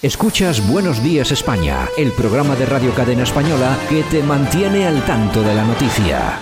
[0.00, 5.42] Escuchas Buenos Días España, el programa de Radio Cadena Española que te mantiene al tanto
[5.42, 6.38] de la noticia.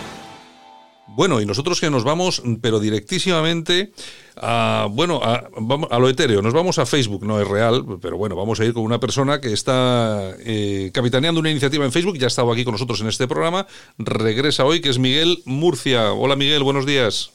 [1.07, 3.93] Bueno, y nosotros que nos vamos, pero directísimamente
[4.37, 5.49] a, bueno, a,
[5.91, 8.75] a, lo etéreo, nos vamos a Facebook, no es real, pero bueno, vamos a ir
[8.75, 12.63] con una persona que está eh, capitaneando una iniciativa en Facebook, ya ha estado aquí
[12.63, 13.67] con nosotros en este programa,
[13.97, 16.13] regresa hoy, que es Miguel Murcia.
[16.13, 17.33] Hola Miguel, buenos días.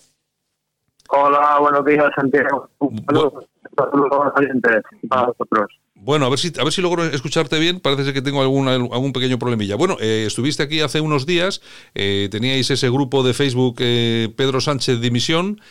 [1.10, 2.70] Hola, buenos días Santiago.
[3.08, 3.46] Saludos,
[3.76, 5.82] saludos a los oyentes para vosotros.
[6.04, 7.80] Bueno, a ver si a ver si logro escucharte bien.
[7.80, 9.76] Parece que tengo algún, algún pequeño problemilla.
[9.76, 11.62] Bueno, eh, estuviste aquí hace unos días.
[11.94, 15.62] Eh, teníais ese grupo de Facebook eh, Pedro Sánchez Dimisión.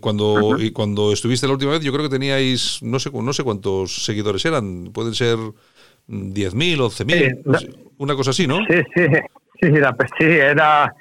[0.00, 3.44] cuando y cuando estuviste la última vez, yo creo que teníais no sé no sé
[3.44, 4.90] cuántos seguidores eran.
[4.92, 5.38] Pueden ser
[6.08, 8.58] 10.000, 11.000, sí, una cosa así, ¿no?
[8.68, 9.06] Sí, sí,
[9.60, 9.68] sí,
[10.18, 10.94] sí, era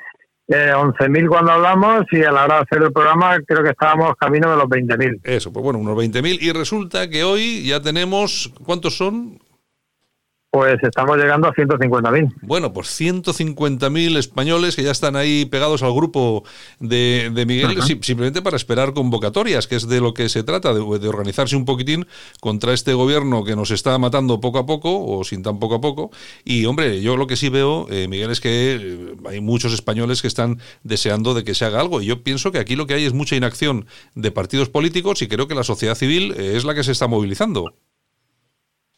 [0.48, 4.16] eh, 11.000 cuando hablamos y a la hora de hacer el programa creo que estábamos
[4.17, 5.21] camino de los 20.000.
[5.23, 9.40] Eso, pues bueno, unos 20.000 y resulta que hoy ya tenemos, ¿cuántos son?
[10.55, 12.34] Pues estamos llegando a 150.000.
[12.41, 16.46] Bueno, pues 150.000 españoles que ya están ahí pegados al grupo
[16.80, 20.80] de, de Miguel, simplemente para esperar convocatorias, que es de lo que se trata, de,
[20.80, 22.07] de, organizarse un poquitín
[22.40, 25.82] contra este gobierno que nos está matando poco a poco, o sin tan poco a
[25.82, 26.12] poco.
[26.46, 30.21] Y hombre, yo lo que sí veo, eh, Miguel, es que eh, hay muchos españoles
[30.21, 31.99] que están deseando de que se haga algo.
[31.99, 35.27] Y yo pienso que aquí lo que hay es mucha inacción de partidos políticos y
[35.27, 37.74] creo que la sociedad civil eh, es la que se está movilizando.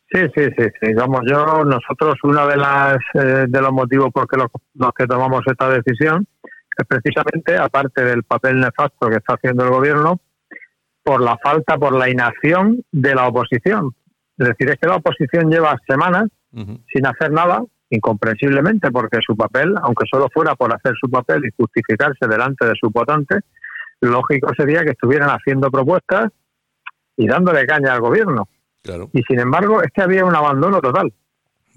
[0.09, 0.93] Sí, sí, sí, sí.
[0.93, 5.41] Vamos, yo, nosotros, uno de, las, eh, de los motivos por los, los que tomamos
[5.45, 6.25] esta decisión
[6.77, 10.21] es precisamente, aparte del papel nefasto que está haciendo el gobierno,
[11.03, 13.91] por la falta, por la inacción de la oposición.
[14.37, 16.83] Es decir, es que la oposición lleva semanas uh -huh.
[16.93, 21.55] sin hacer nada, incomprensiblemente, porque su papel, aunque solo fuera por hacer su papel y
[21.57, 23.39] justificarse delante de su votante,
[24.01, 26.27] lógico sería que estuvieran haciendo propuestas
[27.15, 28.47] y dándole caña al gobierno.
[29.13, 31.13] Y sin embargo, es que había un abandono total.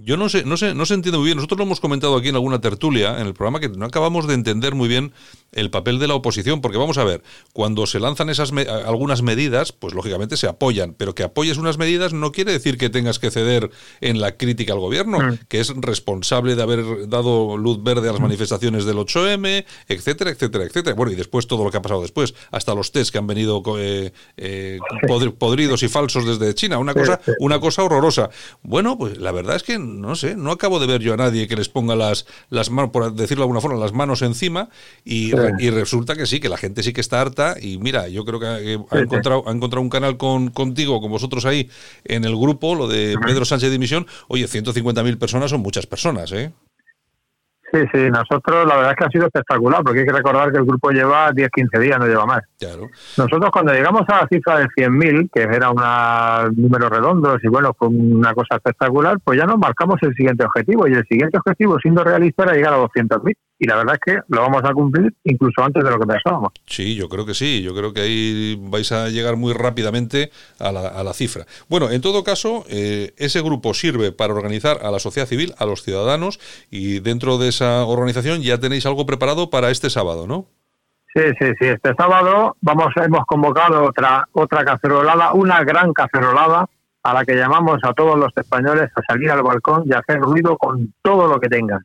[0.03, 1.37] Yo no sé, no sé, no se entiende muy bien.
[1.37, 4.35] Nosotros lo hemos comentado aquí en alguna tertulia, en el programa, que no acabamos de
[4.35, 5.13] entender muy bien
[5.53, 7.23] el papel de la oposición, porque vamos a ver,
[7.53, 11.77] cuando se lanzan esas me algunas medidas, pues lógicamente se apoyan, pero que apoyes unas
[11.77, 15.39] medidas no quiere decir que tengas que ceder en la crítica al gobierno, mm.
[15.49, 18.25] que es responsable de haber dado luz verde a las mm.
[18.25, 20.95] manifestaciones del 8M, etcétera, etcétera, etcétera.
[20.95, 23.63] Bueno, y después todo lo que ha pasado después, hasta los test que han venido
[23.79, 24.79] eh, eh,
[25.39, 28.31] podridos y falsos desde China, una cosa, una cosa horrorosa.
[28.63, 31.49] Bueno, pues la verdad es que no sé, no acabo de ver yo a nadie
[31.49, 34.69] que les ponga las, las manos, por decirlo de alguna forma, las manos encima
[35.05, 35.37] y, sí.
[35.59, 38.41] y resulta que sí, que la gente sí que está harta y mira, yo creo
[38.41, 41.69] que ha, sí, ha encontrado, ha encontrado un canal con, contigo, con vosotros ahí
[42.05, 46.33] en el grupo, lo de Pedro Sánchez de Dimisión, oye, 150.000 personas son muchas personas,
[46.33, 46.53] ¿eh?
[47.73, 50.59] Sí, sí, nosotros la verdad es que ha sido espectacular, porque hay que recordar que
[50.59, 52.43] el grupo lleva 10, 15 días, no lleva más.
[52.59, 52.89] Claro.
[53.17, 55.81] Nosotros cuando llegamos a la cifra de 100.000, que era un
[56.57, 60.89] número redondo y bueno, fue una cosa espectacular, pues ya nos marcamos el siguiente objetivo,
[60.89, 63.37] y el siguiente objetivo, siendo realista, era llegar a 200.000.
[63.63, 66.53] Y la verdad es que lo vamos a cumplir incluso antes de lo que pensábamos.
[66.65, 70.73] Sí, yo creo que sí, yo creo que ahí vais a llegar muy rápidamente a
[70.73, 71.45] la, a la cifra.
[71.69, 75.67] Bueno, en todo caso, eh, ese grupo sirve para organizar a la sociedad civil, a
[75.67, 76.41] los ciudadanos,
[76.71, 80.47] y dentro de esa organización ya tenéis algo preparado para este sábado, ¿no?
[81.13, 81.67] Sí, sí, sí.
[81.67, 86.67] Este sábado vamos, hemos convocado otra, otra cacerolada, una gran cacerolada,
[87.03, 90.19] a la que llamamos a todos los españoles a salir al balcón y a hacer
[90.19, 91.85] ruido con todo lo que tengan.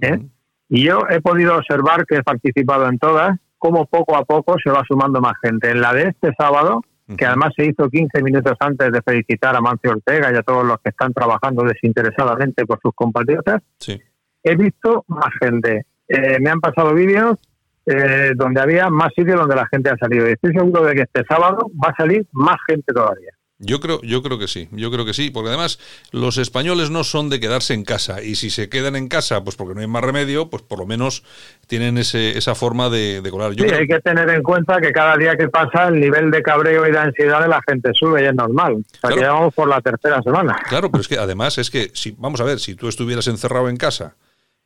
[0.00, 0.20] ¿eh?
[0.68, 4.70] Y yo he podido observar que he participado en todas, cómo poco a poco se
[4.70, 5.70] va sumando más gente.
[5.70, 6.82] En la de este sábado,
[7.16, 10.64] que además se hizo 15 minutos antes de felicitar a Mancio Ortega y a todos
[10.64, 14.00] los que están trabajando desinteresadamente por sus compatriotas, sí.
[14.42, 15.86] he visto más gente.
[16.08, 17.38] Eh, me han pasado vídeos
[17.86, 20.28] eh, donde había más sitios donde la gente ha salido.
[20.28, 23.32] Y estoy seguro de que este sábado va a salir más gente todavía.
[23.64, 25.78] Yo creo, yo creo que sí, yo creo que sí, porque además
[26.12, 29.56] los españoles no son de quedarse en casa y si se quedan en casa, pues
[29.56, 31.24] porque no hay más remedio, pues por lo menos
[31.66, 33.52] tienen ese, esa forma de, de colar.
[33.52, 33.80] Yo sí, creo...
[33.80, 36.92] hay que tener en cuenta que cada día que pasa el nivel de cabreo y
[36.92, 38.74] de ansiedad de la gente sube y es normal.
[38.74, 39.16] O sea, claro.
[39.16, 40.58] que ya vamos por la tercera semana.
[40.68, 43.68] Claro, pero es que además es que, si, vamos a ver, si tú estuvieras encerrado
[43.68, 44.14] en casa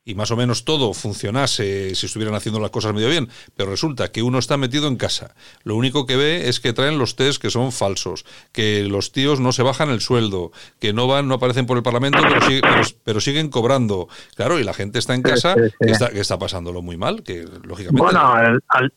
[0.08, 4.10] y más o menos todo funcionase si estuvieran haciendo las cosas medio bien, pero resulta
[4.10, 5.34] que uno está metido en casa.
[5.64, 9.38] Lo único que ve es que traen los test que son falsos, que los tíos
[9.38, 10.50] no se bajan el sueldo,
[10.80, 14.08] que no van, no aparecen por el Parlamento, pero, pero, pero siguen cobrando.
[14.34, 15.76] Claro, y la gente está en casa sí, sí, sí.
[15.84, 18.00] Que, está, que, está, pasándolo muy mal, que lógicamente...
[18.00, 18.92] Bueno, al, al,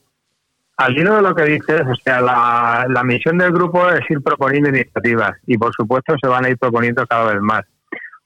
[0.77, 4.21] al hilo de lo que dices, o sea, la, la misión del grupo es ir
[4.21, 7.65] proponiendo iniciativas y por supuesto se van a ir proponiendo cada vez más.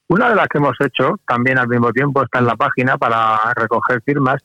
[0.07, 3.53] Una de las que hemos hecho, también al mismo tiempo está en la página para
[3.55, 4.37] recoger firmas,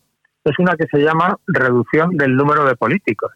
[0.44, 3.30] es una que se llama reducción del número de políticos.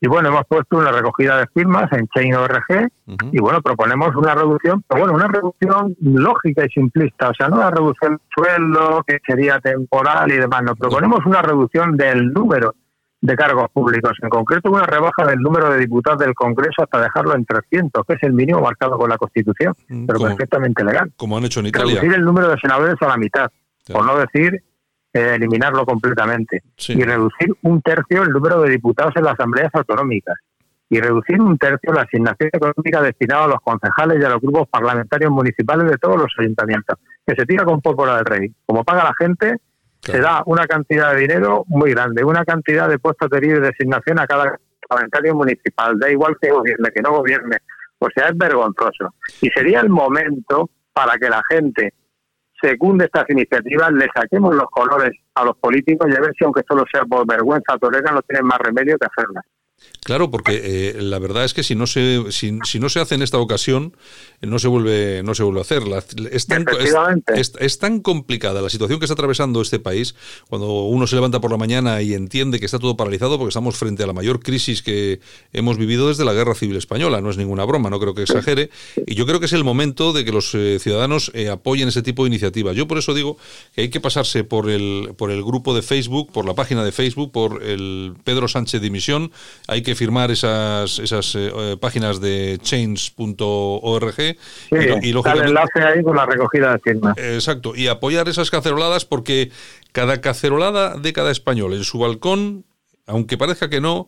[0.00, 2.88] Y bueno, hemos puesto una recogida de firmas en Chain.org
[3.32, 7.56] y bueno, proponemos una reducción, pero bueno, una reducción lógica y simplista, o sea, no
[7.56, 12.74] una reducción de sueldo que sería temporal y demás, nos proponemos una reducción del número
[13.22, 17.36] de cargos públicos, en concreto una rebaja del número de diputados del Congreso hasta dejarlo
[17.36, 21.12] en 300, que es el mínimo marcado con la Constitución, mm, pero perfectamente legal.
[21.16, 22.00] Como han hecho en Italia.
[22.00, 23.48] Reducir el número de senadores a la mitad,
[23.92, 24.60] por no decir
[25.14, 30.34] eh, eliminarlo completamente, y reducir un tercio el número de diputados en las asambleas autonómicas,
[30.90, 34.68] y reducir un tercio la asignación económica destinada a los concejales y a los grupos
[34.68, 38.52] parlamentarios municipales de todos los ayuntamientos, que se tira con pólvora del rey.
[38.66, 39.58] Como paga la gente,
[40.02, 44.18] se da una cantidad de dinero muy grande, una cantidad de puestos de libre designación
[44.18, 44.58] a cada
[44.88, 47.58] parlamentario municipal, da igual que gobierne, que no gobierne.
[47.98, 49.14] O sea, es vergonzoso.
[49.40, 51.94] Y sería el momento para que la gente
[52.60, 56.62] secunde estas iniciativas, le saquemos los colores a los políticos y a ver si, aunque
[56.68, 59.44] solo sea por vergüenza torera, no tienen más remedio que hacerlas.
[60.04, 63.14] Claro, porque eh, la verdad es que si no se si, si, no se hace
[63.14, 63.96] en esta ocasión
[64.40, 65.84] no se vuelve no se vuelve a hacer.
[66.32, 66.66] es, tan,
[67.60, 70.16] es, tan, complicada la situación que está atravesando este país
[70.48, 73.76] cuando uno se levanta por la mañana y entiende que está todo paralizado porque estamos
[73.76, 75.20] frente a la mayor crisis que
[75.52, 77.20] hemos vivido desde la Guerra Civil Española.
[77.20, 78.70] No es ninguna broma, no creo que exagere.
[79.06, 82.02] Y yo creo que es el momento de que los eh, ciudadanos eh, apoyen ese
[82.02, 82.74] tipo de iniciativas.
[82.74, 83.36] Yo por eso digo
[83.72, 86.90] que hay que pasarse por el por el grupo de Facebook, por la página de
[86.90, 89.30] Facebook, por el Pedro Sánchez Dimisión
[89.72, 96.02] hay que firmar esas, esas eh, eh, páginas de change.org y, y lógicamente, enlace ahí
[96.02, 97.16] con la recogida de firmas.
[97.18, 99.50] Exacto, y apoyar esas caceroladas porque
[99.92, 102.64] cada cacerolada de cada español en su balcón,
[103.06, 104.06] aunque parezca que no,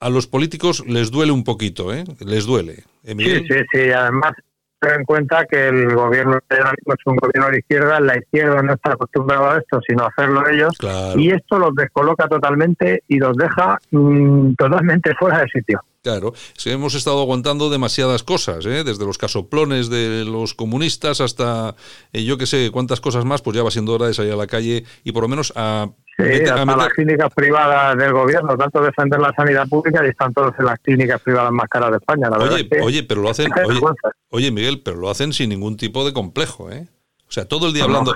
[0.00, 2.04] a los políticos les duele un poquito, ¿eh?
[2.18, 2.84] Les duele.
[3.04, 3.90] ¿Eh, sí, sí, sí.
[3.90, 4.32] Además,
[4.82, 8.92] ten en cuenta que el gobierno es un gobierno de izquierda, la izquierda no está
[8.92, 10.76] acostumbrada a esto, sino a hacerlo ellos,
[11.16, 15.80] y esto los descoloca totalmente y los deja mm, totalmente fuera de sitio.
[16.02, 16.32] Claro,
[16.64, 18.82] hemos estado aguantando demasiadas cosas, ¿eh?
[18.82, 21.76] desde los casoplones de los comunistas hasta
[22.12, 24.36] eh, yo que sé cuántas cosas más, pues ya va siendo hora de salir a
[24.36, 28.82] la calle y por lo menos a Sí, hasta las clínicas privadas del gobierno, tanto
[28.82, 32.28] defender la sanidad pública y están todos en las clínicas privadas más caras de España.
[32.28, 33.50] La oye, oye, pero lo hacen,
[34.28, 36.86] oye, Miguel, pero lo hacen sin ningún tipo de complejo, ¿eh?
[37.32, 38.12] O sea, todo el día hablando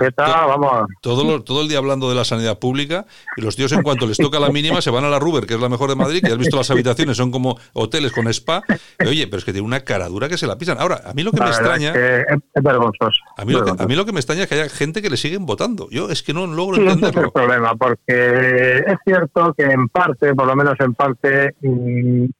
[1.01, 4.15] todo, todo el día hablando de la sanidad pública y los tíos en cuanto les
[4.15, 6.31] toca la mínima se van a la Ruber, que es la mejor de Madrid, que
[6.31, 8.61] has visto las habitaciones, son como hoteles con spa.
[8.99, 10.77] oye, pero es que tiene una cara dura que se la pisan.
[10.79, 13.19] Ahora, a mí lo que me extraña es, vergonzoso.
[13.37, 15.09] A mí, Lo que, a mí lo que me extraña es que haya gente que
[15.09, 15.87] le siguen votando.
[15.89, 17.07] Yo es que no logro entenderlo.
[17.09, 21.55] Ese es el problema, porque es cierto que en parte, por lo menos en parte,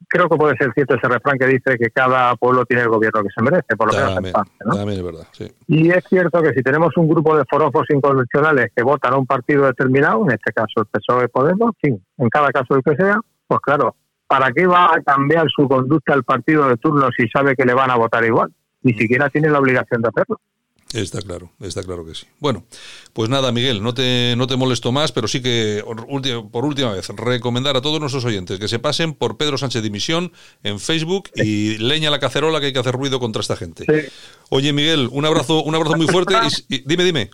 [0.06, 3.20] creo que puede ser cierto ese refrán que dice que cada pueblo tiene el gobierno
[3.24, 4.88] que se merece, por lo menos en parte, ¿no?
[4.88, 5.50] es verdad, sí.
[5.66, 9.24] Y es cierto que si tenemos un grupo de forofos inconvencionales que votan a un
[9.24, 13.60] partido determinado, en este caso el PSOE Podemos, en cada caso el que sea, pues
[13.60, 17.64] claro, ¿para qué va a cambiar su conducta el partido de turno si sabe que
[17.64, 18.52] le van a votar igual?
[18.82, 20.38] Ni siquiera tiene la obligación de hacerlo.
[20.94, 22.26] Está claro, está claro que sí.
[22.40, 22.64] Bueno,
[23.12, 25.84] pues nada, Miguel, no te, no te molesto más, pero sí que
[26.50, 30.32] por última vez recomendar a todos nuestros oyentes que se pasen por Pedro Sánchez Dimisión
[30.62, 33.84] en Facebook y leña la cacerola que hay que hacer ruido contra esta gente.
[34.48, 36.34] Oye, Miguel, un abrazo, un abrazo muy fuerte
[36.68, 37.30] y, dime, dime.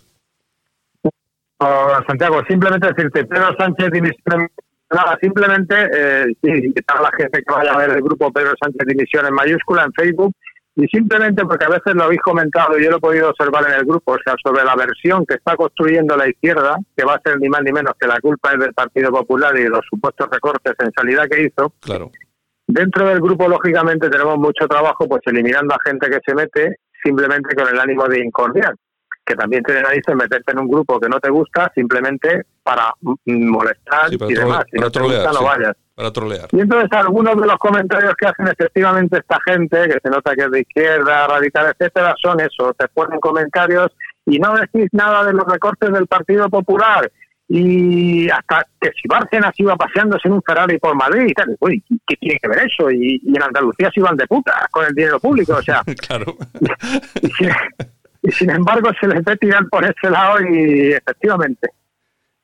[2.07, 4.49] Santiago, simplemente decirte, Pedro Sánchez Dimisión,
[4.91, 8.85] nada, simplemente eh, invitar a la gente que vaya a ver el grupo Pedro Sánchez
[8.85, 10.35] Dimisión en mayúscula en Facebook
[10.75, 13.79] y simplemente porque a veces lo habéis comentado y yo lo he podido observar en
[13.79, 17.21] el grupo, o sea, sobre la versión que está construyendo la izquierda, que va a
[17.23, 19.85] ser ni más ni menos que la culpa es del Partido Popular y de los
[19.89, 21.73] supuestos recortes en salida que hizo.
[21.79, 22.11] Claro.
[22.67, 27.55] Dentro del grupo, lógicamente, tenemos mucho trabajo, pues eliminando a gente que se mete simplemente
[27.55, 28.75] con el ánimo de incordiar,
[29.25, 32.91] que también tiene narices meterte en un grupo que no te gusta simplemente para
[33.25, 34.65] molestar y demás.
[34.71, 36.47] Si no te gusta, no vayas para trolear.
[36.51, 40.43] Y entonces algunos de los comentarios que hacen efectivamente esta gente, que se nota que
[40.43, 43.91] es de izquierda, radical, etcétera, son eso, te ponen comentarios
[44.25, 47.09] y no decís nada de los recortes del Partido Popular
[47.47, 51.83] y hasta que si Bárcenas iba paseándose en un Ferrari por Madrid y tal, uy,
[52.07, 52.89] ¿qué tiene que ver eso?
[52.89, 55.83] Y, en Andalucía se iban de puta con el dinero público, o sea.
[56.07, 56.35] claro.
[58.23, 61.69] y sin embargo se les ve tirar por ese lado y efectivamente.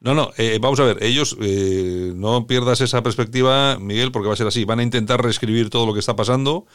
[0.03, 4.34] No, no, eh, vamos a ver, ellos, eh, no pierdas esa perspectiva, Miguel, porque va
[4.34, 6.65] a ser así, van a intentar reescribir todo lo que está pasando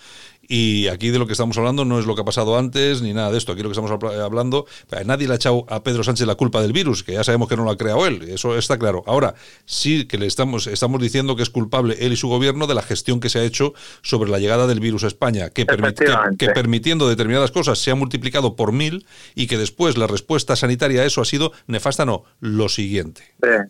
[0.49, 3.13] y aquí de lo que estamos hablando no es lo que ha pasado antes ni
[3.13, 3.53] nada de esto.
[3.53, 4.67] Aquí lo que estamos hablando,
[5.05, 7.57] nadie le ha echado a Pedro Sánchez la culpa del virus, que ya sabemos que
[7.57, 9.03] no lo ha creado él, eso está claro.
[9.07, 9.35] Ahora,
[9.65, 12.83] sí que le estamos, estamos diciendo que es culpable él y su gobierno de la
[12.83, 17.09] gestión que se ha hecho sobre la llegada del virus a España, que, que, permitiendo
[17.09, 21.21] determinadas cosas se ha multiplicado por mil y que después la respuesta sanitaria a eso
[21.21, 23.23] ha sido nefasta, no, lo siguiente.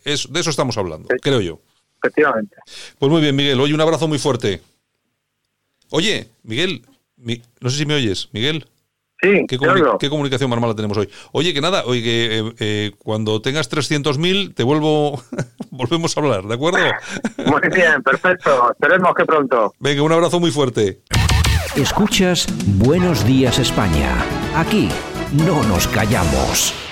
[0.04, 1.60] Es, de eso estamos hablando, creo yo.
[1.98, 2.56] efectivamente.
[2.98, 3.60] Pues muy bien, Miguel.
[3.60, 4.60] Oye, un abrazo muy fuerte.
[5.90, 6.82] Oye, Miguel,
[7.60, 8.66] no sé si me oyes, Miguel.
[9.22, 9.58] Sí, ¿Qué,
[9.98, 11.08] ¿Qué, comunicación más mala tenemos hoy?
[11.32, 15.22] Oye, que nada, oye, que eh, eh, cuando tengas 300.000 te vuelvo,
[15.70, 16.78] volvemos a hablar, ¿de acuerdo?
[17.46, 18.72] Muy bien, perfecto.
[18.72, 19.72] Esperemos que pronto.
[19.78, 21.00] Venga, un abrazo muy fuerte.
[21.76, 22.46] Escuchas
[22.78, 24.14] Buenos Días España.
[24.54, 24.88] Aquí
[25.32, 26.85] no nos callamos.